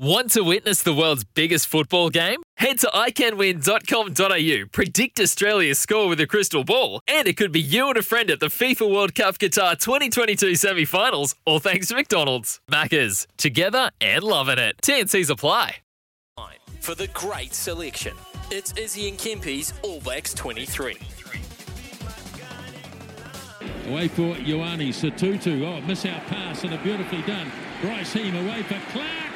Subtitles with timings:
[0.00, 2.42] Want to witness the world's biggest football game?
[2.56, 7.86] Head to iCanWin.com.au, predict Australia's score with a crystal ball, and it could be you
[7.88, 11.96] and a friend at the FIFA World Cup Qatar 2022 semi finals, all thanks to
[11.96, 12.62] McDonald's.
[12.70, 14.78] Maccas, together and loving it.
[14.80, 15.76] TNC's apply.
[16.80, 18.16] For the great selection,
[18.50, 20.96] it's Izzy and Kempy's All Blacks 23.
[23.88, 25.62] Away for Ioane Satutu.
[25.66, 27.52] Oh, miss out pass and a beautifully done.
[27.82, 29.29] Bryce Heem away for Clark.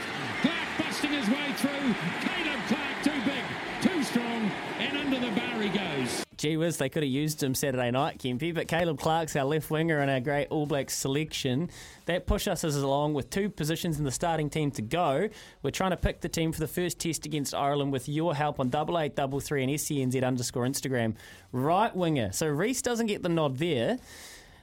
[1.05, 1.95] His way through.
[2.21, 3.45] Caleb Clark too big,
[3.83, 6.25] too strong, and under the bar he goes.
[6.37, 9.71] Gee whiz, they could have used him Saturday night, Kempy, but Caleb Clark's our left
[9.71, 11.71] winger and our great All Blacks selection.
[12.07, 15.29] That push us along with two positions in the starting team to go.
[15.63, 18.59] We're trying to pick the team for the first test against Ireland with your help
[18.59, 21.15] on double eight double three and SENZ underscore Instagram.
[21.53, 22.33] Right winger.
[22.33, 23.99] So Reece doesn't get the nod there.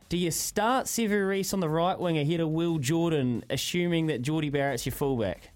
[0.09, 4.21] Do you start Sevu Reece on the right wing ahead of Will Jordan, assuming that
[4.21, 5.51] Jordie Barrett's your fullback?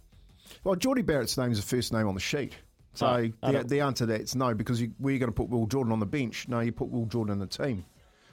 [0.66, 2.54] Well, Jordie Barrett's name is the first name on the sheet.
[2.96, 5.48] So I the, the answer to that is no, because you, we're going to put
[5.48, 6.48] Will Jordan on the bench.
[6.48, 7.86] No, you put Will Jordan in the team.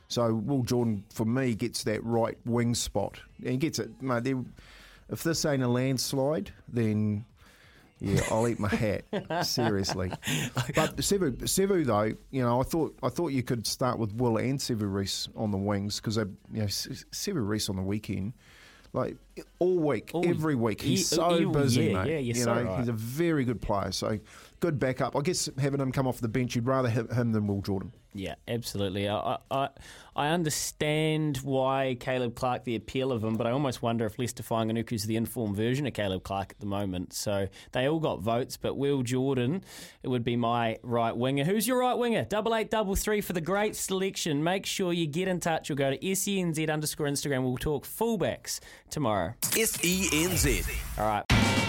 [0.08, 3.20] So Will Jordan, for me, gets that right wing spot.
[3.38, 3.91] And he gets it.
[4.00, 4.34] Mate,
[5.10, 7.27] if this ain't a landslide, then
[8.00, 9.05] yeah, I'll eat my hat.
[9.47, 10.10] Seriously.
[10.75, 14.38] But Sevu, Sevu, though, you know, I thought I thought you could start with Will
[14.38, 18.33] and Sevu Reece on the wings because you know Sevu Reece on the weekend.
[18.94, 19.16] Like
[19.58, 22.12] all week, Oh, every week, he's he- so he- busy, yeah, mate.
[22.12, 22.78] yeah, you so know, right.
[22.80, 23.90] he's a very good player.
[23.90, 24.18] So
[24.60, 25.16] good backup.
[25.16, 27.92] I guess having him come off the bench, you'd rather have him than Will Jordan.
[28.14, 29.08] Yeah, absolutely.
[29.08, 29.68] I, I
[30.14, 34.42] I understand why Caleb Clark, the appeal of him, but I almost wonder if Leicester
[34.42, 37.14] Fainga'anuku's the informed version of Caleb Clark at the moment.
[37.14, 39.64] So they all got votes, but Will Jordan,
[40.02, 41.44] it would be my right winger.
[41.44, 42.24] Who's your right winger?
[42.24, 44.44] Double eight, double three for the great selection.
[44.44, 47.42] Make sure you get in touch or go to SENZ underscore Instagram.
[47.44, 48.60] We'll talk fullbacks
[48.91, 49.32] tomorrow.
[49.41, 50.69] SENZ.
[50.98, 51.51] All right.